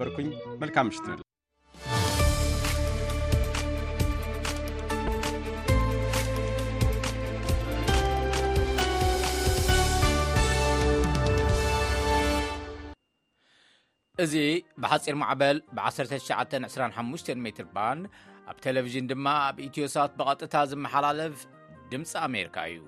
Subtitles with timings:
[0.00, 0.06] እዚ
[14.82, 17.98] ብሓፂር ማዕበል ብ1925 ሜትር ባን
[18.50, 21.36] ኣብ ቴሌቭዥን ድማ ኣብ ኢትዮሳት ብቐጥታ ዝመሓላለፍ
[21.92, 22.78] ድምፂ ኣሜሪካ እዩ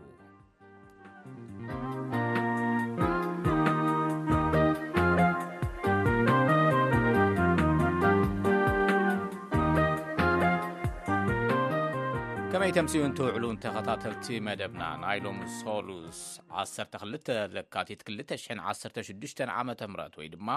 [12.69, 16.19] ይ ተምሲሉን ትውዕሉ ተኸታተልቲ መደብና ናይሎም ሶሉስ
[16.63, 19.71] 12ለካት 216 ዓም
[20.19, 20.49] ወይ ድማ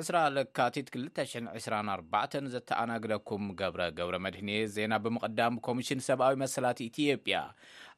[0.00, 7.40] 2ስራ ለካት 224 ዘተኣናግደኩም ገብረ ገብረ መድህንት ዜና ብምቕዳም ኮሚሽን ሰብኣዊ መሰላት ኢትዮጵያ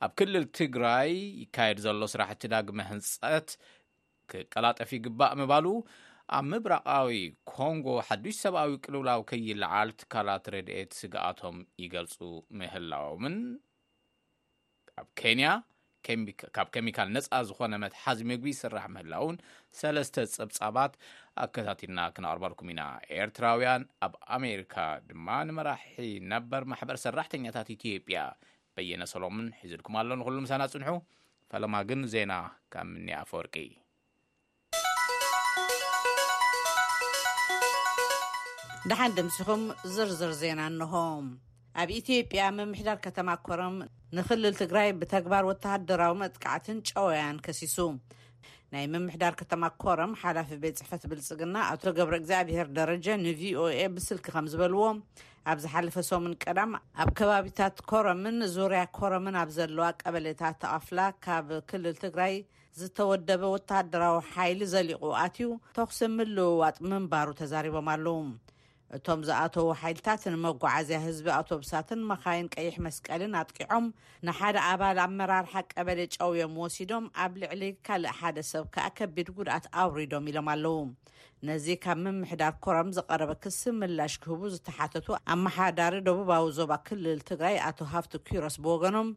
[0.07, 3.49] ኣብ ክልል ትግራይ ይካየድ ዘሎ ስራሕቲ ዳግመ ህንፀት
[4.33, 5.67] ክቀላጠፊ ይግባእ ምባሉ
[6.37, 7.15] ኣብ ምብራቃዊ
[7.53, 12.15] ኮንጎ ሓዱሽ ሰብኣዊ ቅልውላዊ ከይለዓል ትካላት ረድኤት ስግኣቶም ይገልፁ
[12.59, 13.37] ምህላዎምን
[15.21, 15.49] ኬንያ
[16.57, 19.37] ካብ ኬሚካል ነፃ ዝኮነ መትሓዚ ምግቢ ይስራሕ ምህላውን
[19.81, 20.95] ሰለስተ ፀብፃባት
[21.45, 22.83] ኣከታቲልና ክነቅርበልኩም ኢና
[23.19, 24.75] ኤርትራውያን ኣብ ኣሜሪካ
[25.11, 28.23] ድማ ንመራሒ ነበር ማሕበር ሰራሕተኛታት ኢትዮጵያ
[28.77, 30.91] በየነ ሰሎምን ሒዝድኩም ኣሎ ንክሉ ምሳና ፅንሑ
[31.53, 32.35] ፈለማ ግን ዜና
[32.75, 33.55] ካብ ምኒ ኣፈርቂ
[38.91, 39.61] ድሓንዲ ምስኹም
[39.95, 41.27] ዝርዝር ዜና ኣንሆም
[41.81, 43.77] ኣብ ኢትዮጵያ ምምሕዳር ከተማ ኮሮም
[44.17, 47.77] ንክልል ትግራይ ብተግባር ወተሃደራዊ መጥቃዕትን ጨወያን ከሲሱ
[48.73, 54.49] ናይ ምምሕዳር ከተማ ኮረም ሓላፊ ቤት ፅሕፈት ብልፅግና ኣቶ ገብረ እግዚኣብሄር ደረጀ ንቪኦኤ ብስልኪ ከም
[54.55, 54.83] ዝበልዎ
[55.51, 56.73] ኣብ ዝሓለፈ ሰሙን ቀዳም
[57.05, 62.35] ኣብ ከባቢታት ኮረምን ዙርያ ኮረምን ኣብ ዘለዋ ቀበሌታት ተቐፍላ ካብ ክልል ትግራይ
[62.81, 68.17] ዝተወደበ ወተሃደራዊ ሓይሊ ዘሊቑ ኣትዩ ተኽስ ምልውዋጥ ምንባሩ ተዛሪቦም ኣለዉ
[68.97, 73.87] እቶም ዝኣተዉ ሓይልታት ንመጓዓዝያ ህዝቢ ኣውቶብሳትን መኻይን ቀይሕ መስቀልን ኣጥቂዖም
[74.27, 80.27] ንሓደ ኣባል ኣመራርሓ ቀበለ ጨውዮም ወሲዶም ኣብ ልዕሊ ካልእ ሓደ ሰብ ከዓ ከቢድ ጉድኣት ኣውሪዶም
[80.33, 80.79] ኢሎም ኣለው
[81.49, 87.79] ነዚ ካብ ምምሕዳር ኮረም ዝቐረበ ክስብ ምላሽ ክህቡ ዝተሓተቱ ኣመሓዳሪ ደቡባዊ ዞባ ክልል ትግራይ ኣቶ
[87.95, 89.09] ሃፍቲ ኩዩሮስ ብወገኖም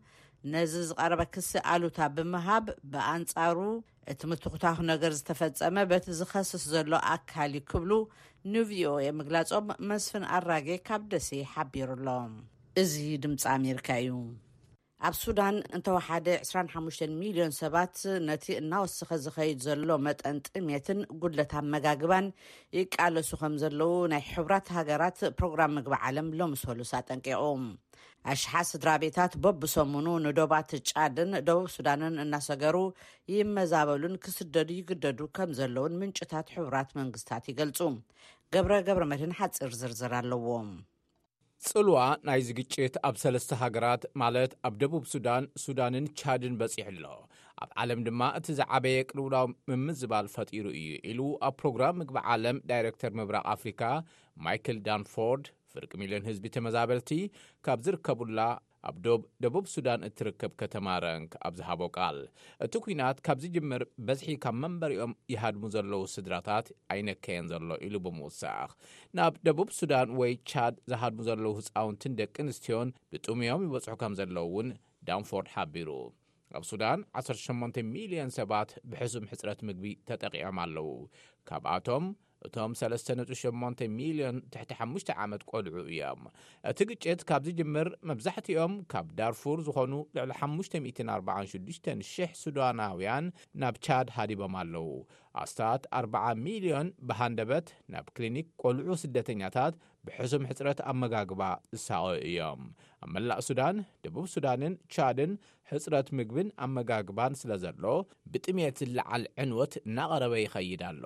[0.54, 3.58] ነዚ ዝቐረበ ክሲእ ኣሉታ ብምሃብ ብኣንጻሩ
[4.12, 7.92] እቲ ምትኽታሁ ነገር ዝተፈፀመ በቲ ዝኸስስ ዘሎ ኣካልክብሉ
[8.54, 12.10] ንቪኦኤ ምግላጾም መስፍን ኣራጌ ካብ ደሴ ሓቢሩ ሎ
[12.84, 14.12] እዚ ድምፂ ኣሜሪካ እዩ
[15.06, 22.28] ኣብ ሱዳን እንተወሓደ 25 ሚልዮን ሰባት ነቲ እናወስኸ ዝኸይድ ዘሎ መጠን ጥሜትን ጉለት መጋግባን
[22.78, 27.44] ይቃለሱ ከም ዘለዉ ናይ ሕራት ሃገራት ፕሮግራም ምግቢ ዓለም ሎምሰሉስ ኣጠንቂቁ
[28.34, 32.78] ኣሽሓ ስድራ ቤታት በብሰሙኑ ንዶባት ጫድን ደቡብ ሱዳንን እናሰገሩ
[33.36, 37.80] ይመዛበሉን ክስደዱ ይግደዱ ከም ዘለውን ምንጭታት ሕቡራት መንግስትታት ይገልፁ
[38.56, 40.48] ገብረ ገብረ መድህን ሓፂር ዝርዝር ኣለዎ
[41.68, 47.06] ፅልዋ ናይዚ ግጭት ኣብ 3ለስተ ሃገራት ማለት ኣብ ደቡብ ሱዳን ሱዳንን ቻድን በፂሕ ኣሎ
[47.64, 53.14] ኣብ ዓለም ድማ እቲ ዝዓበየ ቅልውላዊ ምምዝባል ፈጢሩ እዩ ኢሉ ኣብ ፕሮግራም ምግቢ ዓለም ዳይረክተር
[53.20, 53.82] ምብራቅ አፍሪካ
[54.48, 57.12] ማይክል ዳንፎርድ ፍርቂ ሚልዮን ህዝቢ ተመዛበልቲ
[57.68, 58.40] ካብ ዝርከቡላ
[58.90, 62.18] ኣብ ዶብ ደቡብ ሱዳን እትርከብ ከተማ ረንክ ኣብ ዝሃቦ ቃል
[62.66, 68.72] እቲ ኲናት ካብዝጅምር በዝሒ ካብ መንበሪኦም ይሃድሙ ዘለዉ ስድራታት ኣይነከየን ዘሎ ኢሉ ብምውሳኽ
[69.20, 74.70] ናብ ደቡብ ሱዳን ወይ ቻድ ዝሃድሙ ዘለዉ ህፃውንትን ደቂ ኣንስትዮን ብጡምዮም ይበጽሑ ከም ዘለዉውን
[75.10, 75.90] ዳውንፎርድ ሓቢሩ
[76.60, 80.88] ኣብ ሱዳን 18 ሚልዮን ሰባት ብሕሱም ሕፅረት ምግቢ ተጠቂዖም ኣለዉ
[81.50, 82.06] ካብኣቶም
[82.48, 84.74] እቶም 3ጹ8ሚዮን5
[85.24, 86.22] ዓመት ቈልዑ እዮም
[86.70, 93.26] እቲ ግጭት ካብዝጅምር መብዛሕቲኦም ካብ ዳርፉር ዝኾኑ 546,000 ሱዳናውያን
[93.64, 94.88] ናብ ቻድ ሃዲቦም ኣለዉ
[95.44, 99.74] ኣስታት 40 0ል0ን ባሃንደበት ናብ ክሊኒክ ቈልዑ ስደተኛታት
[100.08, 101.42] ብሕሱም ሕፅረት ኣመጋግባ
[101.76, 102.62] ዝሳቕ እዮም
[103.04, 103.76] ኣብ መላእ ሱዳን
[104.06, 105.32] ደቡብ ሱዳንን ቻድን
[105.72, 107.86] ሕፅረት ምግብን ኣመጋግባን ስለ ዘሎ
[108.34, 111.04] ብጥሜት ዝለዓል ዕንወት እናቐረበ ይኸይድ ኣሎ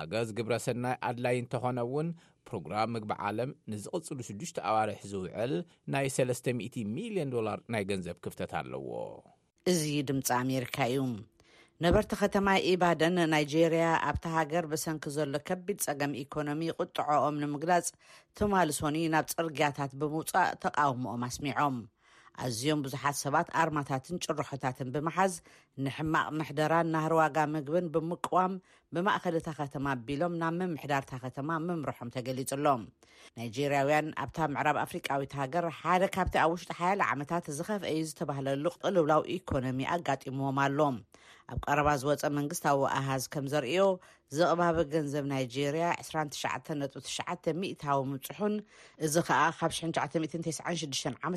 [0.00, 2.08] ሃገዝ ግብረ ሰናይ ኣድላይ እንተኾነ ውን
[2.48, 5.54] ፕሮግራም ምግቢ ዓለም ንዝቕፅሉ 6ዱሽ ኣዋርሒ ዝውዕል
[5.92, 8.90] ናይ 3000ሚልዮን ዶላር ናይ ገንዘብ ክፍተት ኣለዎ
[9.72, 11.00] እዚ ድምፂ ኣሜሪካ እዩ
[11.84, 17.88] ነበርቲ ከተማ ኢባደን ናይጀርያ ኣብቲ ሃገር ብሰንኪ ዘሎ ከቢድ ፀገም ኢኮኖሚ ቅጥዖኦም ንምግላፅ
[18.38, 21.76] ትማል ሶኒ ናብ ፅርግያታት ብምውፃእ ተቃወሞኦም ኣስሚዖም
[22.44, 25.34] ኣዝዮም ብዙሓት ሰባት ኣርማታትን ጭርሖታትን ብምሓዝ
[25.84, 28.52] ንሕማቕ ምሕደራን ናህርዋጋ ምግብን ብምቅዋም
[28.94, 32.82] ብማእኸልእታ ከተማ ኣቢሎም ናብ ምምሕዳርታ ከተማ ምምርሖም ተገሊጹሎም
[33.38, 39.22] ናይጀርያውያን ኣብታ ምዕራብ ኣፍሪቃዊት ሃገር ሓደ ካብቲ ኣብ ውሽጢ ሓያለ ዓመታት ዝኸፍአ እዩ ዝተባህለሉ ቅልውላዊ
[39.36, 40.96] ኢኮኖሚ ኣጋጢሞዎም ኣሎም
[41.52, 43.84] ኣብ ቀረባ ዝወፀ መንግስታዊ ኣሃዝ ከም ዘርእዮ
[44.36, 48.54] ዘቕባበ ገንዘብ ናይጀርያ 299 ታዊ ምብፅሑን
[49.08, 51.36] እዚ ከኣ ካብ 9996ዓ ም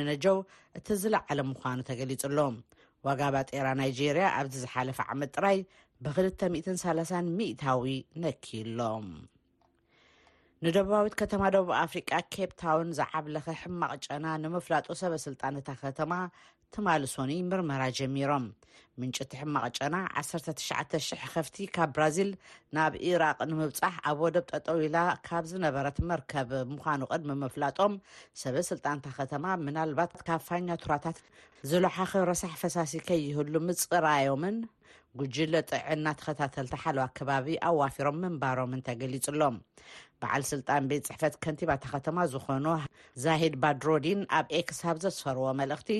[0.00, 0.38] ንነጀው
[0.80, 2.56] እቲ ዝለዓለ ምዃኑ ተገሊጹሎም
[3.06, 5.58] ዋጋባጤራ ናይጀሪያ ኣብዚ ዝሓለፈ ዓመት ጥራይ
[6.04, 7.92] ብ23 ሚታዊ
[8.24, 9.06] ነኪሎም
[10.64, 11.98] ንደቡባዊት ከተማ ደቡብ ኣፍሪ
[12.34, 16.10] ኬፕ ታውን ዝዓብለኸ ሕማቅ ጨና ንምፍላጡ ሰበስልጣታ ከተማ
[16.74, 18.46] ትማሊ ሶኒ ምርመራ ጀሚሮም
[19.00, 22.30] ምንጭትሕማቕጨና 1900 ከፍቲ ካብ ብራዚል
[22.76, 27.92] ናብ ኢራቅ ንምብፃሕ ኣብ ወደኣብ ጠጠው ኢላ ካብ ዝነበረት መርከብ ምዃኑ ቅድሚ ምፍላጦም
[28.42, 31.20] ሰበስልጣንታ ከተማ ምናልባት ካብ ፋኛ ቱራታት
[31.70, 34.58] ዝለሓኸ ረሳሕ ፈሳሲ ከይህሉ ምፅራዮምን
[35.20, 39.56] ጉጅለ ጥዕና ተኸታተልቲ ሓለዋ ከባቢ ኣዋፊሮም ምንባሮምን ተገሊፁሎም
[40.22, 42.66] በዓል ስልጣን ቤት ፅሕፈት ከንቲባእታ ከተማ ዝኾኑ
[43.24, 45.90] ዛሂድ ባድሮዲን ኣብ ኤክ ብ ዘስሰርዎ መልእኽቲ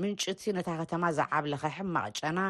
[0.00, 2.40] ምንጭቲ ነታ ከተማ ዝዓብለኸ ሕማቕጨና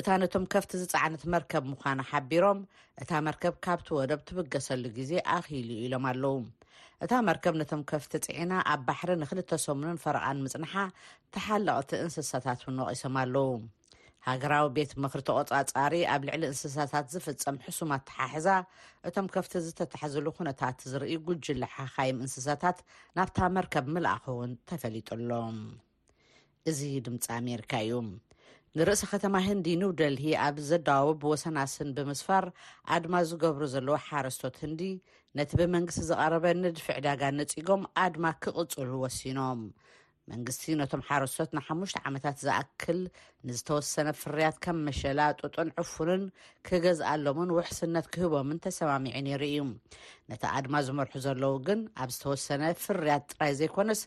[0.00, 2.60] እታ ነቶም ከፍቲ ዝፀዕነት መርከብ ምዃኑ ሓቢሮም
[3.04, 6.36] እታ መርከብ ካብቲ ወደብ ትብገሰሉ ግዜ ኣኪኢሉ ኢሎም ኣለው
[7.06, 10.74] እታ መርከብ ነቶም ከፍቲ ፅዒና ኣብ ባሕሪ ንክልተ ሰሙኑን ፈረቓን ምፅንሓ
[11.36, 13.48] ተሓለቕቲ እንስሳታት ውን ወቒሶም ኣለዉ
[14.30, 18.48] ሃገራዊ ቤት ምክሪ ተቆፃፃሪ ኣብ ልዕሊ እንስሳታት ዝፍፀም ሕሱማት ተሓሕዛ
[19.08, 22.78] እቶም ከብቲ ዝተተሓዘሉ ኩነታት ዝርኢ ጉጅለ ሓኻይ እንስሳታት
[23.18, 25.30] ናብታ መርከብ ምልኣኸ እውን ተፈሊጡሎ
[26.72, 27.92] እዚ ድምፂ ኣሜርካ እዩ
[28.78, 32.44] ንርእሲ ከተማ ህንዲ ንውደልሂ ኣብ ዘዳዋዊ ብወሰናስን ብምስፋር
[32.96, 34.82] ኣድማ ዝገብሩ ዘለዎ ሓረስቶት ህንዲ
[35.38, 39.62] ነቲ ብመንግስቲ ዝቐረበ ንድፊዕ ዳጋ ንፅጎም ኣድማ ክቕፅሉ ወሲኖም
[40.32, 43.00] መንግስቲ ነቶም ሓረስቶት ንሓሙሽተ ዓመታት ዝኣክል
[43.48, 46.22] ንዝተወሰነ ፍርያት ከም መሸላ ጡጡን ዕፉንን
[46.68, 49.62] ክገዝኣሎምን ውሕስነት ክህቦምን ተሰማሚዒ ነይሩ እዩ
[50.30, 54.00] ነቲ ኣድማ ዝመርሑ ዘለዉ ግን ኣብ ዝተወሰነ ፍርያት ጥራይ ዘይኮነስ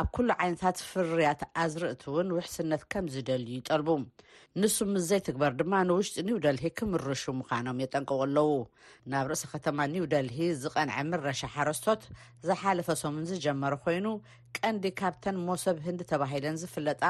[0.00, 3.90] ኣብ ኩሉ ዓይነታት ፍርያት ኣዝርእትእውን ውሕስነት ከም ዝደልዩ ይጠልቡ
[4.60, 8.50] ንሱም ምስዘይትግበር ድማ ንውሽጢ ኒውደልሂ ክምርሹ ምዃኖም የጠንቀቕ ኣለው
[9.12, 12.02] ናብ ርእሲ ከተማ ኒውደልሂ ዝቐንዐ ምረሻ ሓረስቶት
[12.48, 14.06] ዝሓለፈ ሶሙን ዝጀመረ ኮይኑ
[14.58, 17.02] ቀንዲ ካብተን ሞሶብ ህንዲ ተባሂለን ዝፍለጣ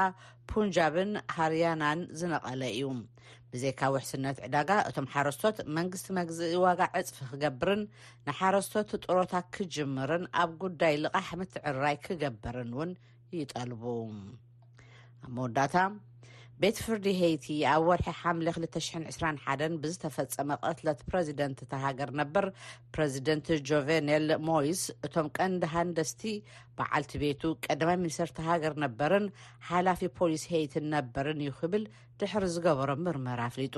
[0.49, 2.83] ፑንጃብን ሃርያናን ዝነቐለ እዩ
[3.51, 7.81] ብዘካብ ውሕስነት ዕዳጋ እቶም ሓረስቶት መንግስቲ መግዝኢ ዋጋ ዕፅፊ ክገብርን
[8.27, 12.91] ንሓረስቶት ጥሮታት ክጅምርን ኣብ ጉዳይ ልቓሕ ምትዕራይ ክገብርን እውን
[13.39, 13.83] ይጠልቡ
[15.25, 15.75] ኣብ መወዳእታ
[16.63, 22.45] ቤት ፍርዲ ሄይቲ ኣብ ወርሒ ሓምለ 2 21 ብዝተፈፀመ ቀትለት ፕረዚደንት ተሃገር ነበር
[22.95, 26.23] ፕረዚደንት ጆቨነል ሞይስ እቶም ቀንዲሃንደስቲ
[26.79, 29.27] በዓልቲ ቤቱ ቀዳማይ ሚኒስተር ተሃገር ነበርን
[29.71, 31.85] ሓላፊ ፖሊስ ሄይትን ነበርን እዩ ክብል
[32.21, 33.75] ድሕሪ ዝገበሮ ምርመር ኣፍሊጡ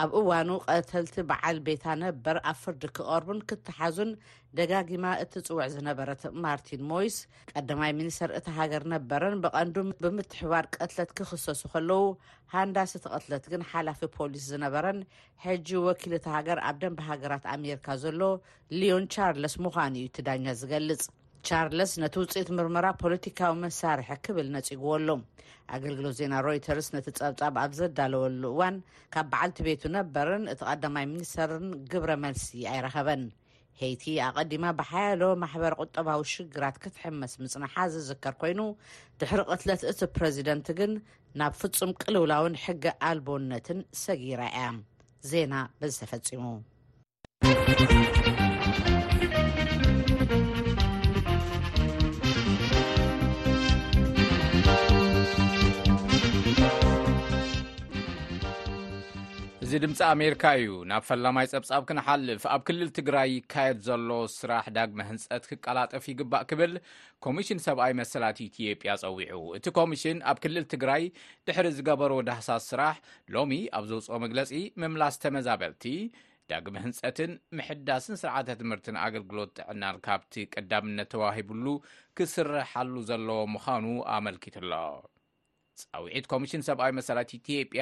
[0.00, 4.10] ኣብ እዋኑ ቀተልቲ በዓል ቤታ ነበር ኣብ ፍርዲ ክቐርቡን ክትሓዙን
[4.58, 7.16] ደጋጊማ እቲ ፅውዕ ዝነበረት ማርቲን ሞይስ
[7.54, 12.00] ቀዳማይ ሚኒስተር እቲ ሃገር ነበረን ብቐንዱም ብምትሕባር ቀትለት ክኽሰሱ ከለዉ
[12.56, 15.00] ሃንዳስ እቲ ቀትለት ግን ሓላፊ ፖሊስ ዝነበረን
[15.46, 18.20] ሕጂ ወኪል እቲ ሃገር ኣብ ደንብ ሃገራት ኣሜርካ ዘሎ
[18.82, 21.04] ሊዮን ቻርለስ ምዃኑ እዩ እት ዳኛ ዝገልጽ
[21.48, 25.08] ቻርለስ ነቲ ውፅኢት ምርምራ ፖለቲካዊ መሳርሐ ክብል ነፅግዎሉ
[25.74, 28.76] ኣገልግሎት ዜና ሮይተርስ ነቲ ፀብፃብ ኣብ ዘዳለወሉ እዋን
[29.14, 33.22] ካብ በዓልቲ ቤቱ ነበርን እቲ ቀዳማይ ሚኒስተርን ግብረ መልሲ ኣይረኸበን
[33.82, 38.60] ሄይቲ ኣቀዲማ ብሓያሎ ማሕበረ ቁጠባዊ ሽግራት ክትሕመስ ምፅንሓ ዝዝከር ኮይኑ
[39.22, 40.92] ድሕሪ ቅትለት እቲ ፕረዚደንት ግን
[41.40, 44.70] ናብ ፍፁም ቅልውላውን ሕጊ ኣልቦነትን ሰጊራ እያ
[45.32, 46.44] ዜና በዝተፈፂሙ
[59.72, 64.98] እዚ ድምፂ ኣሜሪካ እዩ ናብ ፈላማይ ፀብጻብ ክንሓልፍ ኣብ ክልል ትግራይ ይካየድ ዘሎ ስራሕ ዳግሚ
[65.10, 66.72] ህንፀት ክቀላጠፍ ይግባእ ክብል
[67.26, 71.04] ኮሚሽን ሰብኣዊ መሰላት ያ ፀዊዑ እቲ ኮሚሽን ኣብ ክልል ትግራይ
[71.50, 72.92] ድሕሪ ዝገበሮ ወደሃሳዝ ስራሕ
[73.36, 74.52] ሎሚ ኣብ ዘውፅኦ መግለፂ
[74.84, 75.86] ምምላስ ተመዛበልቲ
[76.52, 81.66] ዳግሚ ህንፀትን ምሕዳስን ስርዓተ ትምህርትን ኣገልግሎት ጥዕናን ካብቲ ቅዳምነት ተዋሂብሉ
[82.20, 83.86] ክስርሓሉ ዘለዎ ምዃኑ
[84.20, 84.72] ኣመልኪት ኣሎ
[85.92, 87.20] ፀውዒት ኮሚሽን ሰብኣ መሰላ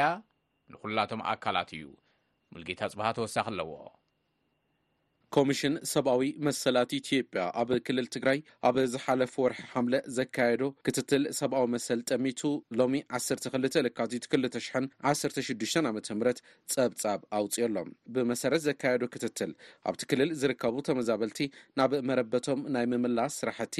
[0.00, 0.10] ያ
[0.72, 1.82] ንዅላቶም ኣካላት እዩ
[2.52, 3.70] ሙልጌታ ፅብሃ ተወሳኺ ኣለዎ
[5.34, 12.00] ኮሚሽን ሰብኣዊ መሰላት ኢትዮጵያ ኣብ ክልል ትግራይ ኣብ ዝሓለፈ ወርሒ ሓምለ ዘካየዶ ክትትል ሰብኣዊ መሰል
[12.10, 12.40] ጠሚቱ
[12.80, 16.08] ሎሚ 12ል ልካት 216ሽ ዓምት
[16.72, 19.52] ፀብፃብ ኣውፅዮሎም ብመሰረት ዘካየዱ ክትትል
[19.90, 21.38] ኣብቲ ክልል ዝርከቡ ተመዛበልቲ
[21.82, 23.76] ናብ መረበቶም ናይ ምምላስ ስራሕቲ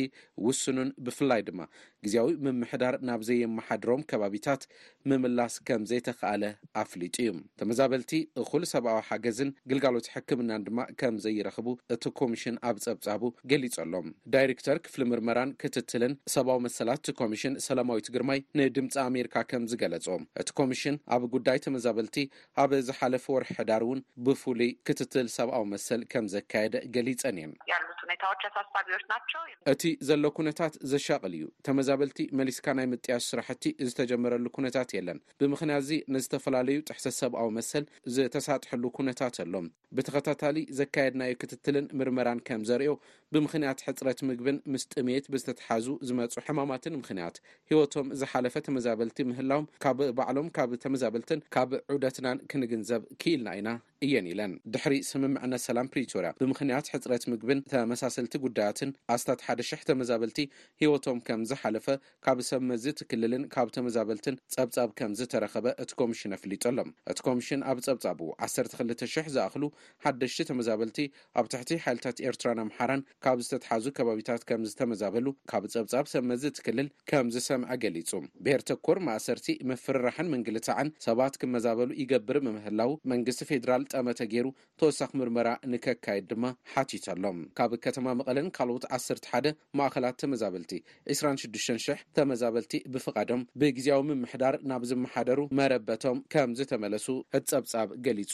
[0.46, 1.60] ውስኑን ብፍላይ ድማ
[2.06, 4.62] ግዜያዊ ምምሕዳር ናብ ዘየመሓድሮም ከባቢታት
[5.10, 6.44] ምምላስ ከም ዘይተካኣለ
[6.84, 8.12] ኣፍሊጡ እዩ ተመዛበልቲ
[8.44, 14.76] እኩሉ ሰብኣዊ ሓገዝን ግልጋሎት ሕክምናን ድማ ከም ዘ ይረክቡ እቲ ኮሚሽን ኣብ ፀብፃቡ ገሊፀሎም ዳይረክተር
[14.84, 21.58] ክፍሊ ምርመራን ክትትልን ሰብዊ መሰላትቲ ኮሚሽን ሰላማዊት ግርማይ ንድምፂ ኣሜሪካ ከምዝገለፆም እቲ ኮሚሽን ኣብ ጉዳይ
[21.66, 22.16] ተመዛበልቲ
[22.64, 28.32] ኣብ ዝሓለፈ ወርሒ ሕዳር ውን ብፍሉይ ክትትል ሰብኣዊ መሰል ከም ዘካየደ ገሊፀን እየም ያሉት ታዎ
[28.36, 29.40] ኣሳሳዎ ናቸው
[29.72, 35.92] እቲ ዘሎ ኩነታት ዘሻቅል እዩ ተመዛበልቲ መሊስካ ናይ ምጥያሽ ስራሕቲ ዝተጀመረሉ ኩነታት የለን ብምክንያት እዚ
[36.14, 39.68] ንዝተፈላለዩ ጥሕሰት ሰብኣዊ መሰል ዝተሳጥሐሉ ኩነታት ኣሎም
[39.98, 42.90] ብተከታታሊ ዘካየድና ክትትልን ምርምራን ከም ዘርዮ
[43.34, 47.36] ብምክንያት ሕፅረት ምግብን ምስ ጥሜት ብዝተተሓዙ ዝመፁ ሕማማትን ምክንያት
[47.70, 53.70] ሂወቶም ዝሓለፈ ተመዛበልቲ ምህላዎም ካብ ባዕሎም ካብ ተመዛበልትን ካብ ዑደትናን ክንግንዘብ ክኢልና ኢና
[54.06, 60.38] እየን ኢለን ድሕሪ ስምምዕነት ሰላም ፕሪቶርያ ብምክንያት ሕፅረት ምግብን ተመሳሰልቲ ጉዳያትን ኣስታት ሓደ00 ተመዛበልቲ
[60.84, 61.86] ሂወቶም ከም ዝሓለፈ
[62.26, 68.18] ካብ ሰብ መዝትክልልን ካብ ተመዛበልትን ፀብፃብ ከም ዝተረከበ እቲ ኮሚሽን ኣፍሊጦኣሎም እቲ ኮሚሽን ኣብ ፀብፃቡ
[68.48, 69.64] 1ሰ2ል00 ዝኣክሉ
[70.04, 70.98] ሓደሽቲ ተመዛበልቲ
[71.40, 77.26] ኣብ ትሕቲ ሓይልታት ኤርትራን ኣምሓራን ካብ ዝተተሓዙ ከባቢታት ከም ዝተመዛበሉ ካብ ፀብጻብ ሰመዚ ትክልል ከም
[77.34, 78.10] ዝሰምዐ ገሊጹ
[78.44, 84.46] ብሄር ተኮር ማእሰርቲ ምፍርራሕን ምንግልሳዕን ሰባት ክመዛበሉ ይገብር ብምህላው መንግስቲ ፌድራል ጠመተ ገይሩ
[84.82, 89.46] ተወሳኺ ምርመራ ንከካየድ ድማ ሓቲት ኣሎም ካብ ከተማ መቐለን ካልኦት ዓሰርተ ሓደ
[89.80, 90.72] ማእኸላት ተመዛበልቲ
[91.18, 97.06] 2ራ6ዱሽተ 00 ተመዛበልቲ ብፍቓዶም ብግዜያዊ ምምሕዳር ናብ ዝመሓደሩ መረበቶም ከም ዝተመለሱ
[97.38, 98.32] እ ጸብጻብ ገሊጹ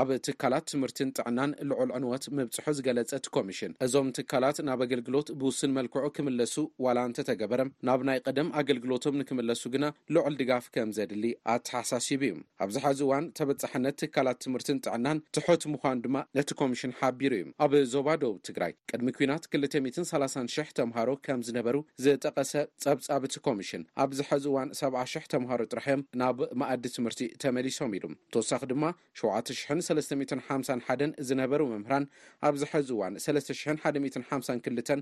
[0.00, 5.74] ኣብ ትካላት ትምህርትን ጥዕናን ልዑል ዕንወት መብፅሑ ዝገለፀ እቲ ኮሚሽን እዞም ትካላት ናብ ኣገልግሎት ብውስን
[5.78, 6.54] መልክዑ ክምለሱ
[6.84, 12.36] ዋላ እንተ ተገበረ ናብ ናይ ቀደም ኣገልግሎቶም ንክምለሱ ግና ልዑል ድጋፍ ከም ዘድሊ ኣተሓሳሲቡ እዩ
[12.66, 18.08] ኣብዚሓዚ እዋን ተበፃሕነት ትካላት ትምህርትን ጥዕናን ትሑት ምዃኑ ድማ እቲ ኮሚሽን ሓቢሩ እዩ ኣብ ዞባ
[18.24, 22.52] ዶብ ትግራይ ቅድሚ ኩናት 23,000 ተምሃሮ ከም ዝነበሩ ዝጠቐሰ
[22.84, 28.62] ጸብጻብ እቲ ኮሚሽን ኣብዝሐዚ እዋን 7 00 ተምሃሮ ጥራሕእዮም ናብ ማኣዲ ትምህርቲ ተመሊሶም ኢሉ ብተወሳኺ
[28.72, 28.84] ድማ
[29.22, 32.04] 70351 ዝነበሩ ምምህራን
[32.48, 34.92] ኣብዚ ሐዚ እዋን 30152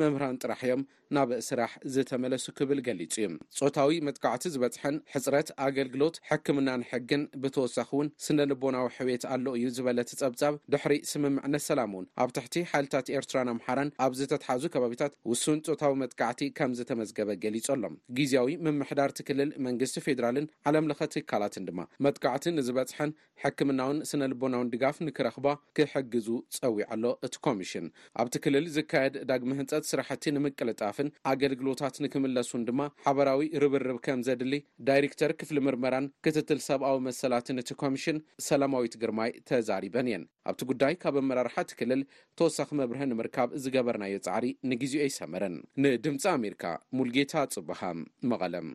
[0.00, 0.82] መምህራን ጥራሕ ዮም
[1.16, 3.28] ናብ ስራሕ ዝተመለሱ ክብል ገሊፁ እዩ
[3.58, 10.12] ፆታዊ መጥቃዕቲ ዝበፅሐን ሕፅረት ኣገልግሎት ሕክምና ንሕግን ብተወሳኪ እውን ስነ ልቦናዊ ሕቤት ኣሎ እዩ ዝበለት
[10.22, 15.94] ፀብፃብ ድሕሪ ስምምዕነት ሰላም እውን ኣብ ትሕቲ ሓልታት ኤርትራን ኣምሓራን ኣብ ዝተትሓዙ ከባቢታት ውሱን ፆታዊ
[16.04, 23.12] መጥቃዕቲ ከም ዝተመዝገበ ገሊፀኣሎም ግዜያዊ ምምሕዳር ትክልል መንግስቲ ፌደራልን ዓለም ለኸ ትካላትን ድማ መጥቃዕቲ ንዝበፅሐን
[23.44, 25.46] ሕክምናውን ስነ ልቦናውን ድጋፍ ንክረክባ
[25.78, 26.28] ክሕግዙ
[26.64, 27.86] ፀውዕሎ እቲ ኮሚሽን
[28.22, 34.54] ኣብቲ ክልል ዝካየድ ዳግሚ ህንፀት ስራሕቲ ንምቅልጣፍን ኣገልግሎታት ንክምለስ ን ድማ ሓበራዊ ርብርብ ከም ዘድሊ
[34.90, 41.16] ዳይሬክተር ክፍሊ ምርመራን ክትትል ሰብኣዊ መሰላትን እቲ ኮሚሽን ሰላማዊት ግርማይ ተዛሪበን እየን ኣብቲ ጉዳይ ካብ
[41.24, 42.02] ኣመራርሓት ክልል
[42.40, 46.64] ተወሳኺ መብርሀ ንምርካብ ዝገበርናዮ ፃዕሪ ንግዜኡ ኣይሰመርን ንድምፂ ኣሜሪካ
[46.98, 48.00] ሙልጌታ ጽብሃን
[48.32, 48.68] መቐለም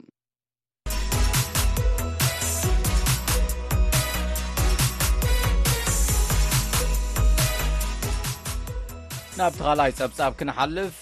[9.49, 10.95] ብ ተኸላይ ፀብጻብ ክንሓልፍ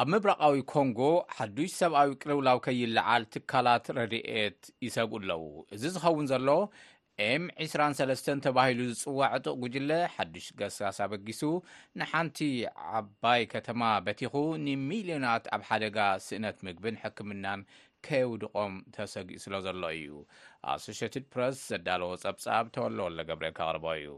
[0.00, 1.00] ኣብ ምብራቃዊ ኮንጎ
[1.38, 5.42] ሓዱሽ ሰብኣዊ ቅልውላው ከይለዓል ትካላት ረድኤት ይሰግኡ ኣለዉ
[5.74, 6.48] እዚ ዝኸውን ዘሎ
[7.26, 11.42] ኤም23 ተባሂሉ ዝፅዋዕ እጡቕ ጉጅለ ሓዱሽ ገሳስ ኣበጊሱ
[12.02, 12.38] ንሓንቲ
[13.02, 14.34] ዓባይ ከተማ በቲኹ
[14.66, 17.62] ንሚልዮናት ኣብ ሓደጋ ስእነት ምግብን ሕክምናን
[18.08, 20.16] ከየውድቖም ተሰጊእስሎ ዘሎ እዩ
[20.74, 24.10] ኣሶትድ ፕረስ ዘዳለዎ ፀብጻብ ተወለወሎ ገብረ ካቅርበ እዩ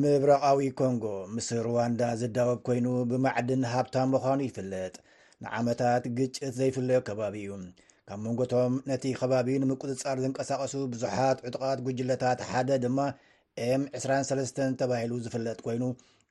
[0.00, 1.04] ምብራቃዊ ኮንጎ
[1.34, 4.92] ምስል ሩዋንዳ ዝዳወብ ኮይኑ ብማዕድን ሃብታም ምዃኑ ይፍለጥ
[5.44, 7.52] ንዓመታት ግጭት ዘይፍለዮ ከባቢ እዩ
[8.08, 12.98] ካብ መንጎቶም ነቲ ከባቢ ንምቁፅፃር ዝንቀሳቀሱ ብዙሓት ዕጥቓት ጉጅለታት ሓደ ድማ
[13.66, 15.82] ኤም23 ተባሂሉ ዝፍለጥ ኮይኑ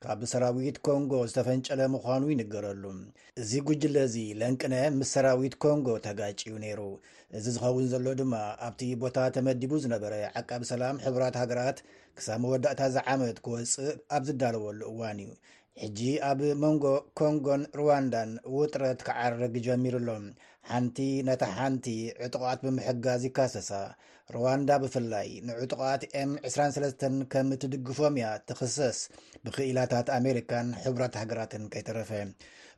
[0.04, 2.84] ካብ ሰራዊት ኮንጎ ዝተፈንጨለ ምዃኑ ይንገለሉ
[3.40, 6.80] እዚ ጉጅለ እዚ ለንቅነ ምስ ሰራዊት ኮንጎ ተጋጭ ኡ ነይሩ
[7.38, 8.32] እዚ ዝኸውን ዘሎ ድማ
[8.66, 11.80] ኣብቲ ቦታ ተመዲቡ ዝነበረ ዓቃቢ ሰላም ሕቡራት ሃገራት
[12.18, 15.34] ክሳብ መወዳእታ እዚ ዓመት ክወፅእ ኣብ ዝዳለወሉ እዋን እዩ
[15.82, 16.84] ሕጂ ኣብ መንጎ
[17.20, 20.24] ኮንጎን ሩዋንዳን ውጥረት ክዓርግ ጀሚሩሎም
[20.70, 20.98] ሓንቲ
[21.30, 21.86] ነታ ሓንቲ
[22.24, 23.70] ዕጡቓት ብምሕጋዝ ይካሰሳ
[24.34, 28.98] ሩዋንዳ ብፍላይ ንዕጡቓት ኤም23 ከም እትድግፎም እያ ትክሰስ
[29.44, 32.10] ብክኢላታት ኣሜሪካን ሕብራት ሃገራትን ከይተረፈ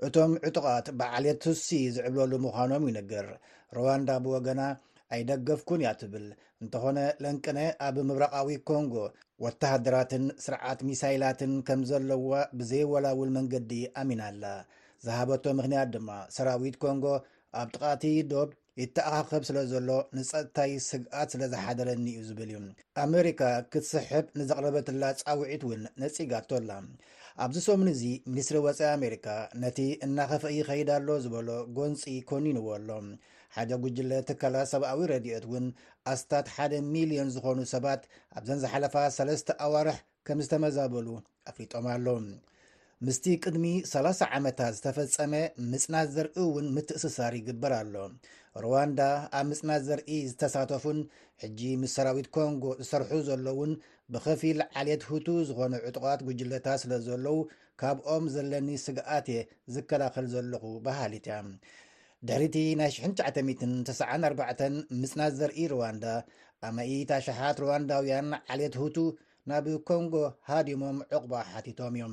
[0.06, 3.26] እቶም ዕጡቓት ብዓልየት ትሲ ዝዕብለሉ ምዃኖም ዩነገር
[3.76, 4.62] ሩዋንዳ ብወገና
[5.16, 6.26] ኣይደገፍኩን እያ ትብል
[6.62, 8.94] እንተኾነ ለንቅነ ኣብ ምብራቃዊ ኮንጎ
[9.46, 12.26] ወተሃድራትን ስርዓት ሚሳይላትን ከም ዘለዎ
[12.60, 14.44] ብዘይወላውል መንገዲ ኣሚና ኣላ
[15.06, 17.06] ዝሃበቶ ምክንያት ድማ ሰራዊት ኮንጎ
[17.60, 18.42] ኣብ ጥቃቲ ዶ
[18.80, 19.88] ይተኣኻኸብ ስለ ዘሎ
[20.18, 22.58] ንፀጥታይ ስግኣት ስለ ዝሓደረኒ እዩ ዝብል እዩ
[23.04, 23.40] ኣሜሪካ
[23.72, 26.70] ክትስሕብ ንዘቕረበትላ ፃውዒት እውን ነጺጋቶላ
[27.44, 29.26] ኣብዚ ሰሙን እዚ ሚኒስትሪ ወፃኢ ኣሜሪካ
[29.64, 31.48] ነቲ እናኸፍይ ኸይዳሎ ዝበሎ
[31.78, 32.88] ጎንፂ ኮኑ ይንዎሎ
[33.56, 35.66] ሓደ ጉጅለ ትካላ ሰብኣዊ ረድኦት እውን
[36.12, 38.02] ኣስታት ሓደ ሚልዮን ዝኾኑ ሰባት
[38.38, 39.98] ኣብዘን ዝሓለፋ ሰለስተ ኣዋርሕ
[40.28, 41.08] ከም ዝተመዛበሉ
[41.50, 42.06] ኣፍሊጦም ኣሎ
[43.06, 45.32] ምስቲ ቅድሚ 30 ዓመታት ዝተፈፀመ
[45.70, 47.94] ምፅናት ዘርኢ እውን ምትእስሳር ይግበር ኣሎ
[48.64, 48.98] ሩዋንዳ
[49.38, 50.98] ኣብ ምፅናት ዘርኢ ዝተሳተፉን
[51.42, 53.72] ሕጂ ምስ ሰራዊት ኮንጎ ዝሰርሑ ዘሎእውን
[54.12, 57.36] ብከፊል ዓልየት ህቱ ዝኾነ ዕጡቓት ጉጅለታት ስለ ዘለዉ
[57.82, 59.40] ካብኦም ዘለኒ ስግኣት እየ
[59.74, 61.36] ዝከላኸል ዘለኹ ባሃሊት እያ
[62.28, 66.04] ድሕሪቲ ናይ 69994 ምፅናት ዘርኢ ሩዋንዳ
[66.66, 68.96] ኣማይታሸሓት ሩዋንዳውያን ዓልት ህቱ
[69.50, 70.14] ናብ ኮንጎ
[70.48, 72.12] ሃዲሞም ዕቁባ ሓቲቶም እዮም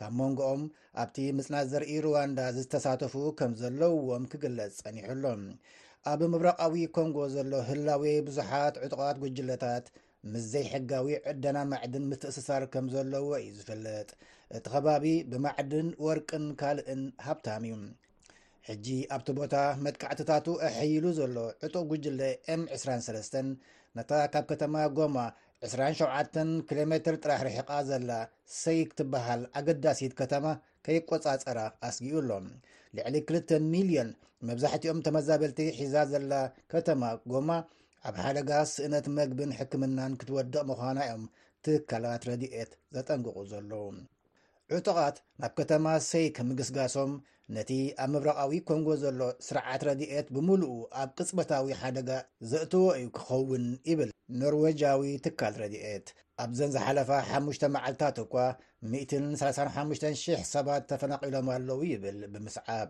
[0.00, 0.62] ካብ መንጎኦም
[1.02, 5.42] ኣብቲ ምፅና ዘርኢ ሩዋንዳ ዝተሳተፉ ከም ዘለውዎም ክግለጽ ጸኒሕሎም
[6.12, 9.86] ኣብ ምብራቃዊ ኮንጎ ዘሎ ህላዊ ብዙሓት ዕጡቓት ጉጅለታት
[10.32, 14.08] ምስዘይ ሕጋዊ ዕደና ማዕድን ምትእስሳር ከም ዘለዎ እዩ ዝፍለጥ
[14.56, 17.76] እቲ ኸባቢ ብማዕድን ወርቅን ካልእን ሃብታም እዩ
[18.70, 22.20] ሕጂ ኣብቲ ቦታ መትካዕትታቱ ኣሕይሉ ዘሎ ዕጡቕ ጉጅለ
[22.54, 23.40] ኤም 23
[23.98, 25.16] ነታ ካብ ከተማ ጎማ
[25.68, 28.10] 27 ኪሎ ሜትር ጥራሕ ርሕቓ ዘላ
[28.60, 30.44] ሰይክ ትበሃል ኣገዳሲት ከተማ
[30.86, 32.30] ከይቈጻፀራ ኣስጊኡ ኣሎ
[32.96, 34.10] ልዕሊ 2ሚልዮን
[34.48, 36.32] መብዛሕቲኦም ተመዛበልቲ ሒዛ ዘላ
[36.74, 37.02] ከተማ
[37.32, 37.50] ጎማ
[38.08, 41.24] ኣብ ሓደጋ ስእነት መግብን ሕክምናን ክትወድቕ ምዃና ዮም
[41.66, 43.84] ትካላት ረድኤት ዘጠንግቑ ዘለዉ
[44.78, 47.12] ዕጡቓት ናብ ከተማ ሰይክ ምግስጋሶም
[47.56, 47.70] ነቲ
[48.04, 52.10] ኣብ ምብረቃዊ ኮንጎ ዘሎ ስርዓት ረድኤት ብምሉኡ ኣብ ቅፅበታዊ ሓደጋ
[52.52, 54.10] ዘእትዎ እዩ ክኸውን ይብል
[54.40, 56.06] ኖርዌጃዊ ትካል ረድኤት
[56.42, 58.34] ኣብዘን ዝሓለፋ ሓሙሽ መዓልታት እኳ
[58.92, 62.88] 135,000 ሰባት ተፈናቒሎም ኣለዉ ይብል ብምስዓብ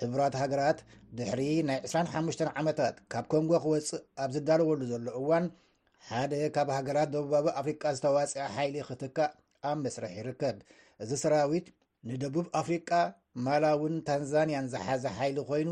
[0.00, 0.78] ሕቡራት ሃገራት
[1.18, 5.44] ድሕሪ ናይ 25 ዓመታት ካብ ኮንጎ ክወፅእ ኣብ ዝዳለወሉ ዘሎ እዋን
[6.08, 9.32] ሓደ ካብ ሃገራት ደቡባዊ ኣፍሪቃ ዝተዋፅአ ሓይሊ ክትካእ
[9.70, 10.56] ኣብ መስረሕ ይርከብ
[11.04, 11.68] እዚ ሰራዊት
[12.08, 12.90] ንደቡብ ኣፍሪቃ
[13.44, 15.68] ማላውን ታንዛንያን ዝሓዘ ሓይሊ ኮይኑ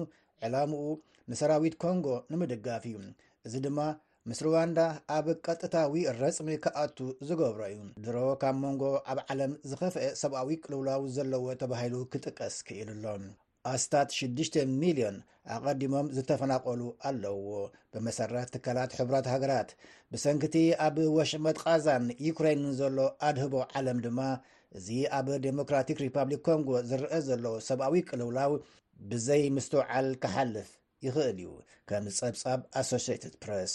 [0.47, 0.87] ዕላሙኡ
[1.32, 2.97] ንሰራዊት ኮንጎ ንምድጋፍ እዩ
[3.47, 3.78] እዚ ድማ
[4.31, 4.79] ምስ ሩዋንዳ
[5.14, 6.99] ኣብ ቀጥታዊ ረፅሚ ክኣቱ
[7.29, 13.05] ዝገብሮ እዩ ድሮ ካብ መንጎ ኣብ ዓለም ዝኸፍአ ሰብኣዊ ቅልውላዊ ዘለዎ ተባሂሉ ክጥቀስ ክኢልሎ
[13.73, 15.17] ኣስታት 60ልዮን
[15.55, 17.52] ኣቐዲሞም ዝተፈናቀሉ ኣለውዎ
[17.95, 19.71] ብመሰራት ትካላት ሕብራት ሃገራት
[20.12, 20.55] ብሰንኪቲ
[20.87, 22.99] ኣብ ወሽመት ቃዛን ዩክራይንን ዘሎ
[23.31, 24.19] ኣድህቦ ዓለም ድማ
[24.81, 24.88] እዚ
[25.19, 28.55] ኣብ ዴሞክራቲክ ሪፓብሊክ ኮንጎ ዝርአ ዘለ ሰብኣዊ ቅልውላው
[29.12, 30.71] ብዘይ ምስተውዓል ክሓልፍ
[31.08, 31.50] ይኽእል እዩ
[31.91, 33.75] ከምዝፀብጻብ ኣሶስትድ ፕሬስ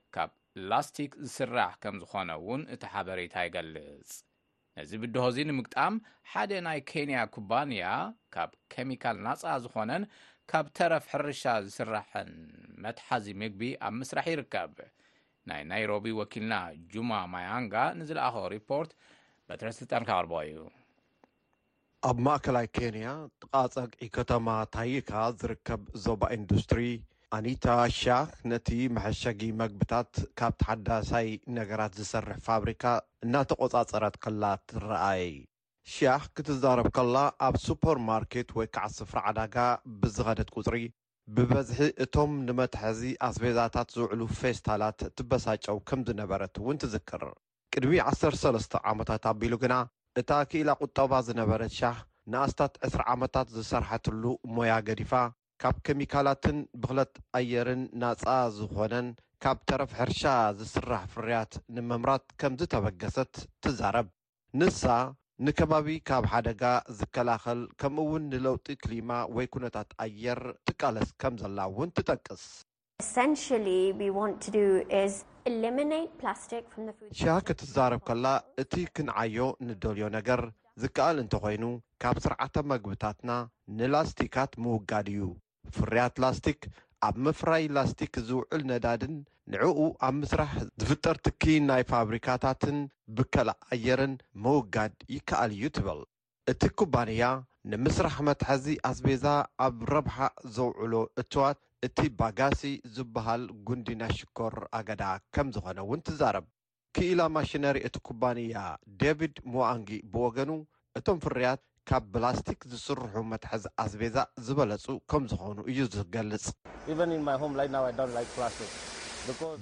[0.69, 4.09] ላስቲክ ዝስራሕ ከም ዝኮነ እውን እቲ ሓበሬታ ይገልፅ
[4.77, 5.93] ነዚ ብድሆዚ ንምግጣም
[6.31, 7.85] ሓደ ናይ ኬንያ ኩባንያ
[8.33, 10.03] ካብ ኬሚካል ናፃ ዝኮነን
[10.51, 12.31] ካብ ተረፍ ሕርሻ ዝስራሐን
[12.83, 14.75] መትሓዚ ምግቢ ኣብ ምስራሕ ይርከብ
[15.49, 16.55] ናይ ናይሮቢ ወኪልና
[16.93, 18.91] ጁማ ማያንጋ ንዝለኣኸ ሪፖርት
[19.47, 20.59] በትረስልጠ ካቅርበ እዩ
[22.09, 23.09] ኣብ ማእከላይ ኬንያ
[23.43, 26.81] ጥቃፀቂዒከተማ ታይካ ዝርከብ ዞባ ኢንዱስትሪ
[27.35, 27.65] ኣኒታ
[27.97, 32.83] ሻህ ነቲ መሕሸጊ መግብታት ካብ ተሓዳሳይ ነገራት ዝሰርሕ ፋብሪካ
[33.25, 35.31] እናተቈጻጸረት ከላ ትረኣየይ
[35.93, 37.15] ሸህ ክትዛረብ ከላ
[37.47, 39.55] ኣብ ሱፐር ማርኬት ወይ ከዓ ስፍሪ ዓዳጋ
[40.01, 40.75] ብዝኸደት ቝጽሪ
[41.35, 47.23] ብበዝሒ እቶም ንመትሐዚ ኣስቤዛታት ዝውዕሉ ፌስታላት ትበሳጨው ከም ዝነበረት እውን ትዝክር
[47.75, 49.75] ቅድሚ 13 ዓመታት ኣቢሉ ግና
[50.21, 51.97] እታ ክኢላ ቝጠባ ዝነበረት ሸህ
[52.33, 54.23] ንኣስታት 20 ዓመታት ዝሰርሐትሉ
[54.57, 55.13] ሞያ ገዲፋ
[55.63, 58.23] ካብ ኬሚካላትን ብኽለት ኣየርን ናጻ
[58.55, 59.07] ዝኾነን
[59.43, 60.21] ካብ ተረፍ ሕርሻ
[60.59, 64.07] ዝስራሕ ፍርያት ንመምራት ከም ዝተበገሰት ትዛረብ
[64.59, 64.83] ንሳ
[65.47, 66.63] ንከባቢ ካብ ሓደጋ
[67.01, 72.45] ዝከላኸል ከምኡ ውን ንለውጢ ክሊማ ወይ ኵነታት ኣየር ትቃለስ ከም ዘላ እውን ትጠቅስ
[77.21, 78.25] ሸክትዛረብ ከላ
[78.65, 80.43] እቲ ክንዓዮ ንደልዮ ነገር
[80.81, 81.63] ዝከኣል እንተ ኾይኑ
[82.01, 83.31] ካብ ስርዓተ መግብታትና
[83.79, 85.23] ንላስቲካት ምውጋድ እዩ
[85.75, 86.61] ፍርያት ላስቲክ
[87.07, 89.13] ኣብ ምፍራይ ላስቲክ ዝውዕል ነዳድን
[89.51, 90.51] ንዕኡ ኣብ ምስራሕ
[90.83, 92.77] ዝፍጠር ትክን ናይ ፋብሪካታትን
[93.17, 95.99] ብከልኣየርን ምውጋድ ይከኣል እዩ ትበል
[96.51, 97.23] እቲ ኩባንያ
[97.71, 99.25] ንምስራሕ መትሐዚ ኣስቤዛ
[99.65, 100.17] ኣብ ረብሓ
[100.55, 102.61] ዘውዕሎ እትዋት እቲ ባጋሲ
[102.95, 106.47] ዝበሃል ጉንዲ ና ሽኮር ኣገዳ ከም ዝኾነእውን ትዛረብ
[106.97, 108.63] ክኢላ ማሽነሪ እቲ ኩባንያ
[109.03, 110.49] ደቪድ ሞኣንጊ ብወገኑ
[110.99, 116.45] እቶም ፍርያት ካብ ብላስቲክ ዝስርሑ መትሐዚ ኣስቤዛ ዝበለጹ ከም ዝኾኑ እዩ ዝገልጽ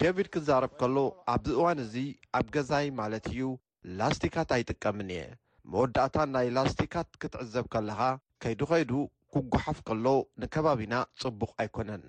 [0.02, 0.96] ደቪድ ክዛረብ ከሎ
[1.34, 1.96] ኣብዚ እዋን እዚ
[2.40, 3.40] ኣብ ገዛይ ማለት እዩ
[4.00, 5.22] ላስቲካት ኣይጥቀምን እየ
[5.72, 8.00] መወዳእታ ናይ ላስቲካት ክትዕዘብ ከለኻ
[8.44, 8.92] ከይዱ ኸይዱ
[9.34, 10.06] ክጐሓፍ ከሎ
[10.44, 12.04] ንከባቢና ጽቡቕ ኣይኰነን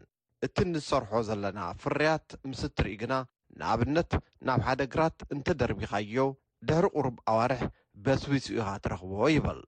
[0.47, 3.15] እቲ ንሰርሖ ዘለና ፍርያት ምስ እትርኢ ግና
[3.61, 4.13] ንኣብነት
[4.49, 6.27] ናብ ሓደ ግራት እንተደርቢኻዮ
[6.69, 7.63] ድሕሪ ቝሩብ ኣዋርሕ
[8.07, 9.61] በስዊስኡኻ ትረኽቦ ይብል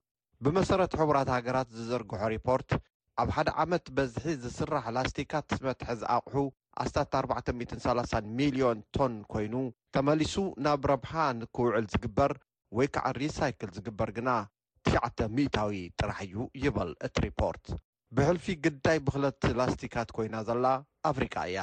[0.44, 2.70] ብመሰረት ሕቡራት ሃገራት ዝዘርግሖ ሪፖርት
[3.22, 6.37] ኣብ ሓደ ዓመት በዝሒ ዝስራሕ ላስቲካት መትሐ ዝኣቑሑ
[6.83, 9.55] ኣስ430ሚ0ዮን ቶን ኮይኑ
[9.96, 12.33] ተመሊሱ ናብ ረብሓ ንክውዕል ዝግበር
[12.78, 14.31] ወይ ከዓ ሪሳይክል ዝግበር ግና
[14.90, 17.66] 9ዕ00ታዊ ጥራሕ እዩ ይበል እቲ ሪፖርት
[18.16, 20.64] ብሕልፊ ግዳይ ብኽለቲ ላስቲካት ኮይና ዘላ
[21.11, 21.61] ኣፍሪቃ እያ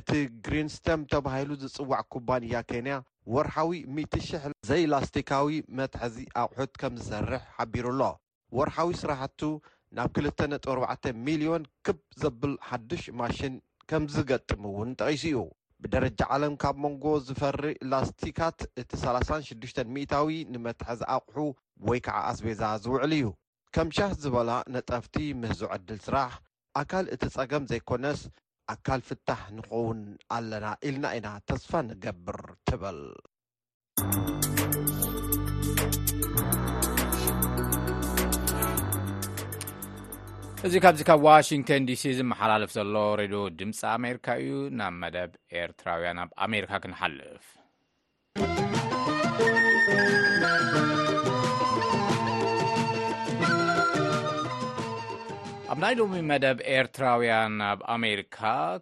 [0.00, 0.10] እቲ
[0.46, 2.96] ግሪንስተም ተባሂሉ ዝጽዋዕ ኩባንያ ኬንያ
[3.34, 8.02] ወርሓዊ 10,00 ዘይላስቲካዊ መትሐዚ ኣቑሑት ከም ዝሰርሕ ሓቢሩ ኣሎ
[8.56, 9.40] ወርሓዊ ስራሕቱ
[9.96, 13.54] ናብ 24ሚልዮን ክብ ዘብል ሓዱሽ ማሽን
[13.90, 15.42] ከም ዝገጥሙ እውን ጠቂሱ እዩ
[15.84, 21.36] ብደረጃ ዓለም ካብ መንጎ ዝፈሪእ ላስቲካት እቲ 36 ሚታዊ ንመትሐዚ ኣቑሑ
[21.88, 23.26] ወይ ከዓ ኣስቤዛ ዝውዕል እዩ
[23.76, 26.32] ከም ሻህ ዝበላ ነጠፍቲ ምህዝ ዕድል ስራሕ
[26.82, 28.20] ኣካል እቲ ፀገም ዘይኮነስ
[28.74, 30.00] ኣካል ፍታሕ ንኸውን
[30.36, 33.00] ኣለና ኢልና ኢና ተስፋ ንገብር ትብል
[40.66, 46.30] እዚ ካብዚ ካብ ዋሽንግተን ዲሲ ዝመሓላልፍ ዘሎ ሬድዮ ድምፂ ኣሜሪካ እዩ ናብ መደብ ኤርትራውያን ኣብ
[46.46, 47.44] ኣሜሪካ ክንሓልፍ
[55.82, 58.38] ናይ ሎሚ መደብ ኤርትራውያን ኣብ ኣሜሪካ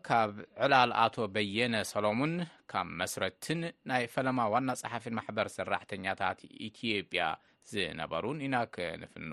[0.07, 0.31] ካብ
[0.65, 2.33] ዕላል ኣቶ በየነ ሰሎሙን
[2.73, 7.25] ካብ መስረትን ናይ ፈለማ ዋና ፀሓፍን ማሕበር ሰራሕተኛታት ኢትዮጵያ
[7.73, 9.31] ዝነበሩን ኢና ክንፍኑ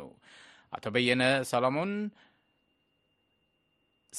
[0.77, 1.93] ኣቶ በየነ ሰሎሙን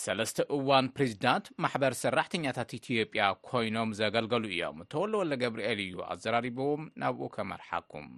[0.05, 7.29] ሰለስተ እዋን ፕሬዝዳንት ማሕበር ሰራሕተኛታት ኢትዮጵያ ኮይኖም ዘገልገሉ እዮም እተወሎ ወለ ገብሪኤል እዩ ኣዘራሪቦዎም ናብኡ
[7.37, 8.09] ከመርሓኩም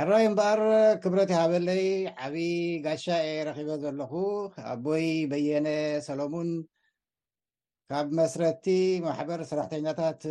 [0.00, 0.60] ሕራይ እምበኣር
[1.02, 1.80] ክብረት ሃበለይ
[2.24, 2.52] ዓብይ
[2.84, 4.12] ጋሻ የ ረኪበ ዘለኹ
[4.72, 5.68] ኣቦይ በየነ
[6.06, 6.50] ሰሎሙን
[7.90, 8.66] ካብ መስረቲ
[9.06, 10.22] ማሕበር ሰራሕተኛታት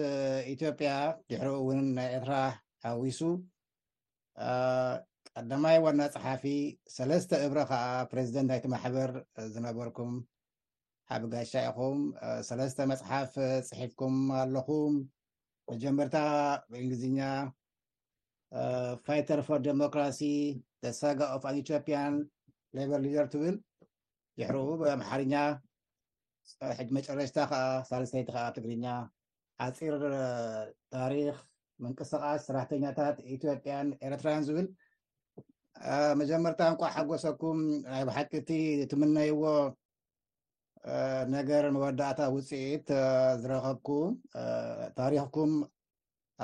[0.54, 0.90] ኢትዮጵያ
[1.32, 2.32] ድሕሪ እውን ናይ እትራ
[2.86, 3.20] ሃዊሱ
[5.36, 6.46] ቀዳማይ ዋና ፀሓፊ
[6.96, 9.14] ሰለስተ እብረ ከዓ ፕሬዚደንት ናይቲ ማሕበር
[9.54, 10.12] ዝነበርኩም
[11.12, 12.00] ሓቢ ጋሻ ኢኹም
[12.50, 13.32] ሰለስተ መፅሓፍ
[13.70, 14.96] ፅሒፍኩም ኣለኩም
[15.74, 16.18] መጀመርታ
[16.72, 17.20] ብእንግሊዝኛ
[19.06, 20.20] ፋይተር ፎር ደሞክራሲ
[20.84, 22.14] ደሳጋ ኦፍኣን ኢትዮጵያን
[22.78, 23.56] ሌበር ሊደር ትብል
[24.42, 25.34] ይሕርኡ ብኣምሓርኛ
[26.98, 28.86] መጨረሽታ ከዓ ሳልስተይቲ ከዓ ኣብ ትግርኛ
[29.66, 29.96] ዓፂር
[30.96, 31.38] ታሪክ
[31.84, 34.68] ምንቅስቃስ ስራሕተኛታት ኢትዮጵያን ኤረትራያን ዝብል
[36.22, 37.60] መጀመርታ እንቋ ሓጎሶኩም
[37.92, 38.50] ናይ ብ ሓቂቲ
[38.92, 39.44] ትምነይዎ
[41.36, 42.88] ነገር መወዳእታ ውፅኢት
[43.42, 44.12] ዝረከብኩም
[45.00, 45.52] ታሪክኩም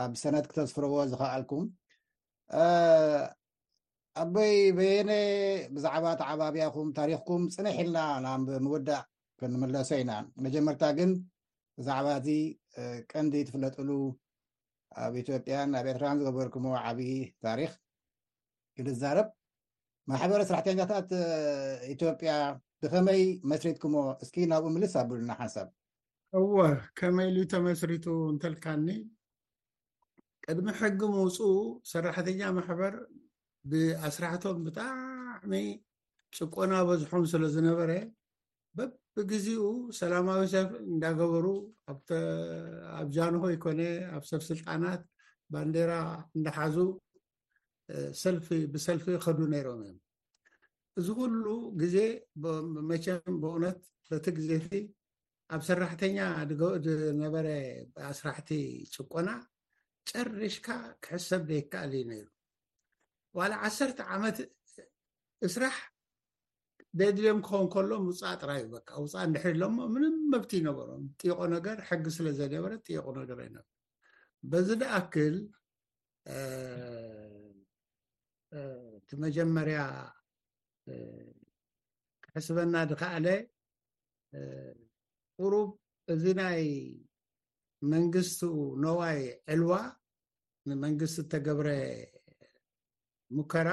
[0.03, 1.63] ኣብ ሰነት ክተስፍርዎ ዝክኣልኩም
[4.21, 5.11] ኣበይ በየነ
[5.75, 9.03] ብዛዕባ ተዓባብያኩም ታሪክኩም ፅነሒ ኢልና ናብ ምውዳእ
[9.39, 10.11] ክንምለሶ ኢና
[10.45, 11.09] መጀመርታ ግን
[11.79, 12.29] ብዛዕባ እዚ
[13.11, 13.89] ቀንዲ ትፍለጥሉ
[15.05, 17.09] ኣብ ኢትዮጵያን ኣብ ኤርትራን ዝገበር ኩም ዓብዪ
[17.47, 17.71] ታሪክ
[18.77, 19.27] ክንዛረብ
[20.11, 21.09] ማሕበረ ስራሕተኛታት
[21.95, 22.31] ኢትዮጵያ
[22.83, 25.67] ብኸመይ መስሪት ኩሞ እስኪ ናብኡ ምልስ ኣብሉና ሓንሳብ
[26.39, 26.53] እዎ
[26.99, 28.87] ከመይ ኢሉ ቶመስሪቱ እንተልካኒ
[30.51, 31.37] ቅድሚ ሕጊ ምውፁ
[31.91, 32.93] ሰራሕተኛ ማሕበር
[33.69, 35.53] ብኣስራሕቶም ብጣዕሚ
[36.37, 37.91] ጭቆና በዝሖም ስለ ዝነበረ
[38.77, 39.61] በብግዜኡ
[39.99, 41.45] ሰላማዊ ሰብ እንዳገበሩ
[41.91, 41.99] ኣብ
[43.15, 43.81] ጃንሆ ይ ኮነ
[44.17, 45.01] ኣብ ሰብ ስልጣናት
[45.53, 45.93] ባንዴራ
[46.37, 46.77] እንዳሓዙ
[48.23, 50.01] ሰልፊ ብሰልፊ ከዱ ነይሮም እዮም
[51.03, 51.45] እዚ ኩሉ
[51.81, 51.97] ግዜ
[52.91, 53.79] መቸም ብቁነት
[54.11, 54.69] በቲ ግዜቲ
[55.55, 56.17] ኣብ ሰራሕተኛ
[57.23, 57.47] ነበረ
[57.95, 58.51] ብኣስራሕቲ
[58.95, 59.29] ጭቆና
[60.09, 60.67] ጨርሽካ
[61.03, 62.27] ክሕሰብ ደይከኣሊ እዩ ነይሩ
[63.37, 64.37] ዋላ ዓሰርተ ዓመት
[65.47, 65.75] እስራሕ
[66.99, 73.07] ቤድልዮም ክኸውን ከሎም ውፃእጥራይበካ ውፃእ እንድሕሪሎሞ ምን መብቲ ይነበሮም ጥቆ ነገር ሕጊ ስለ ዘይነበረ ቁ
[73.21, 73.57] ነገር ኣይነ
[74.51, 75.35] በዚ ደኣክል
[78.99, 79.79] እቲ መጀመርያ
[82.25, 83.27] ክሕስበና ድካኣለ
[85.41, 85.69] ቁሩብ
[86.13, 86.61] እዚ ናይ
[87.93, 88.39] መንግስቲ
[88.83, 89.19] ነዋይ
[89.53, 89.73] ዕልዋ
[90.69, 91.69] ንመንግስቲ ዝተገብረ
[93.37, 93.69] ሙከራ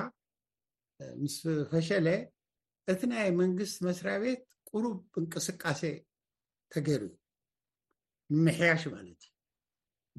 [1.22, 2.06] ምስፈሸለ
[2.92, 5.80] እቲ ናይ መንግስቲ መስሪያ ቤት ቅሩብ እንቅስቃሴ
[6.74, 7.02] ተገይሩ
[8.32, 9.32] ዩ ንምሕያሽ ማለት እዩ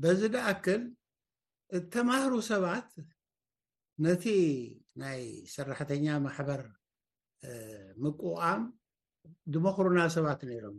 [0.04, 0.82] በዚ ደኣክል
[1.80, 2.90] እተማህሩ ሰባት
[4.06, 4.26] ነቲ
[5.02, 5.22] ናይ
[5.56, 6.64] ሰራሕተኛ ማሕበር
[8.04, 8.62] ምቁቃም
[9.54, 10.76] ድመክሩና ሰባት ነይሮም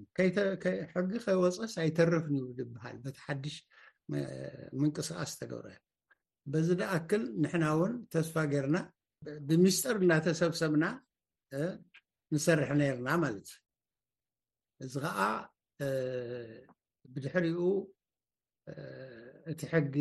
[0.95, 3.57] ሕጊ ከይወፀስ ኣይተርፍን ዩ ዝበሃል በቲ ሓድሽ
[4.81, 5.69] ምንቅስቃስ ተገብረ
[6.53, 8.77] በዚ ደኣክል ንሕና እውን ተስፋ ገይርና
[9.49, 10.85] ብሚኒስጢር እዳተሰብሰብና
[12.35, 13.61] ንሰርሕ ነይርና ማለት እዩ
[14.87, 15.19] እዚ ከዓ
[17.15, 17.61] ብድሕሪኡ
[19.53, 19.95] እቲ ሕጊ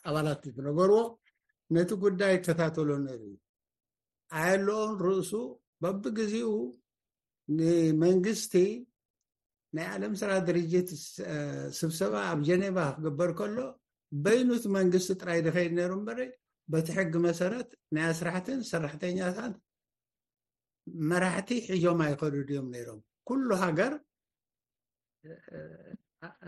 [0.09, 0.99] ኣባላት ዝነገርዎ
[1.77, 3.35] ነቲ ጉዳይ ተታተሎ ነሩ እዩ
[4.37, 5.33] ኣየኣሎኦን ርእሱ
[5.83, 6.49] በቢግዜኡ
[7.59, 8.55] ንመንግስቲ
[9.77, 10.89] ናይ ዓለም ስራ ድርጅት
[11.79, 13.59] ስብሰባ ኣብ ጀኔባ ክግበር ከሎ
[14.25, 16.21] በይኑቲ መንግስቲ ጥራይ ድከይድ ነይሩም በሪ
[16.73, 19.55] በቲ ሕጊ መሰረት ናይ ኣስራሕትን ሰራሕተኛታት
[21.11, 23.95] መራሕቲ ሒጆም ኣይከዱድ እዮም ነይሮም ኩሉ ሃገር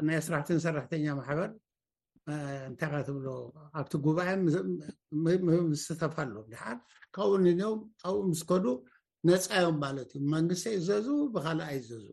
[0.08, 1.50] ናይ ኣስራሕትን ሰራሕተኛ ማሕበር
[2.68, 3.26] እንታይ ከትብሎ
[3.80, 4.28] ኣብቲ ጉባኤ
[5.70, 6.62] ምዝተተፈሎም ድሓ
[7.14, 8.66] ካብኡ ንኦም ካብኡ ምስ ከዱ
[9.28, 12.06] ነፃዮም ማለት እዩ መንግስተ ዘዙ ብካልኣይ ዘዙ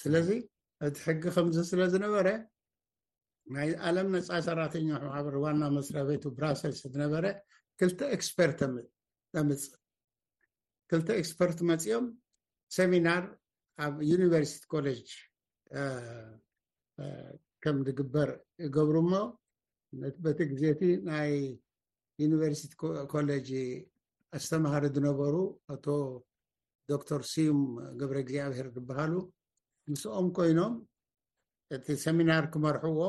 [0.00, 0.28] ስለዚ
[0.86, 2.26] እቲ ሕጊ ከምዚ ስለ ዝነበረ
[3.54, 4.88] ናይ ዓለም ነፃ ሰራተኛ
[5.26, 7.24] በ ዋና መስሪ ቤቱ ብራሰልስ ዝነበረ
[7.80, 8.60] ክልተ ክስፐርት
[9.48, 9.62] ምፅ
[10.90, 12.04] ክልተ ኤክስፐርት መፅኦም
[12.78, 13.24] ሰሚናር
[13.84, 15.08] ኣብ ዩኒቨርስቲ ኮሌጅ
[17.62, 18.30] ከም ዝግበር
[18.64, 19.14] ይገብሩ ሞ
[20.24, 21.30] በቲ ግዜቲ ናይ
[22.22, 22.72] ዩኒቨርሲቲ
[23.12, 23.48] ኮሌጅ
[24.38, 25.34] ኣስተማሃሪ ዝነበሩ
[25.74, 25.86] አቶ
[26.90, 27.60] ዶክተር ስዩም
[28.00, 29.14] ግብረ ግዚኣብሔር ዝበሃሉ
[29.92, 30.74] ንስኦም ኮይኖም
[31.76, 33.00] እቲ ሰሚናር ክመርሕዎ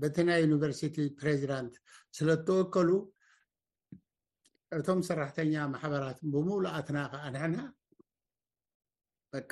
[0.00, 1.74] በቲ ናይ ዩኒቨርሲቲ ፕሬዚዳንት
[2.18, 2.90] ስለ ተወከሉ
[4.78, 7.56] እቶም ሰራሕተኛ ማሕበራት ብምሉ ኣትና ከዓ ንሕና
[9.34, 9.50] በቃ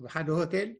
[0.00, 0.70] ኣብ ሓደ ሆቴል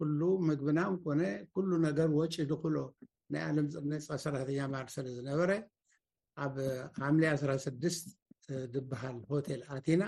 [0.00, 1.22] ኩሉ ምግብናም ኮነ
[1.54, 2.76] ኩሉ ነገር ወጪ ዝኩሎ
[3.32, 3.66] ናይ ዓለም
[4.08, 5.50] ፃ ሰራሕተኛ ማር ስለ ዝነበረ
[6.44, 6.54] ኣብ
[7.02, 8.04] ሓምሊ ስ6ድስት
[8.74, 10.02] ዝበሃል ሆቴል ኣቲና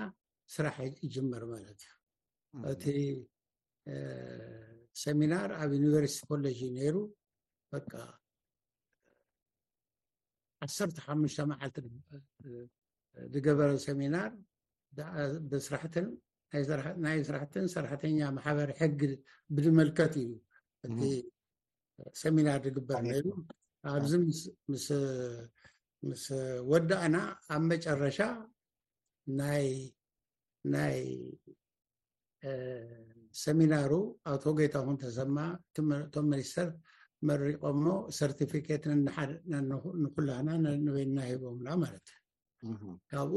[0.54, 2.84] ስራሕ ይጀመር ማለት እዩ እቲ
[5.04, 6.96] ሰሚናር ኣብ ዩኒቨርሲቲ ኮሌጅ ነይሩ
[7.70, 7.74] በ
[10.70, 11.86] 1ሰተ 5ሙሽተ መዓልቲ
[13.32, 14.30] ዝገበረ ሰሚናር
[15.52, 16.08] ብስራሕትን
[17.04, 19.00] ናይ ስራሕትን ስራሕተኛ ማሕበሪ ሕጊ
[19.56, 20.30] ብድምልከት እዩ
[20.86, 20.98] እቲ
[22.22, 23.26] ሰሚናር ዝግበር ናይሉ
[23.92, 24.12] ኣብዚ
[26.08, 26.24] ምስ
[26.70, 27.16] ወዳእና
[27.54, 28.18] ኣብ መጨረሻ
[29.40, 29.68] ናይ
[33.44, 33.92] ሰሚናሩ
[34.30, 35.36] ኣብቶጌታኩን ተሰማ
[36.04, 36.68] እቶም ሚኒስተር
[37.28, 37.84] መሪቆሞ
[38.18, 40.48] ሰርቲፊኬትን ናሓደንኩላህና
[40.84, 43.32] ንበይ እና ሂቦምና ማለትካብኡ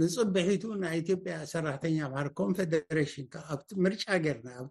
[0.00, 3.26] ንፅብሒቱ ናይ ኢትዮጵያ ሰራሕተኛ ባሃር ኮንፌደሬሽን
[3.84, 4.66] ምርጫ ገይርና ኣብ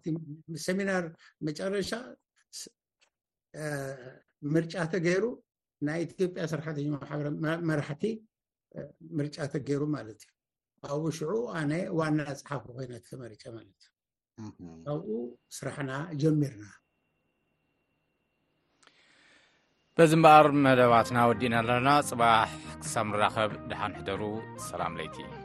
[0.66, 1.04] ሴሚናር
[1.46, 1.90] መጨረሻ
[4.54, 5.24] ምርጫ ተገይሩ
[5.88, 8.04] ናይ ኢትዮጵያ ሰራሕተኛ ማበ መራሕቲ
[9.18, 10.32] ምርጫ ተገይሩ ማለት እዩ
[10.94, 15.06] ኣብኡ ሽዑ ኣነየ ዋና ፀሓፍ ኮይነት መርጨ ማለት እዩ ካብኡ
[15.56, 16.64] ስራሕና ጀሚርና
[19.98, 22.48] በዚ እምበኣር መደባትና ወዲእና ኣለና ጽባሕ
[22.82, 24.22] ክሳብ ንራኸብ ድሓንሕደሩ
[24.68, 25.43] ሰላም ለይቲ እዩ